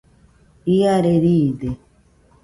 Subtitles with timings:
[0.77, 1.69] Iare riide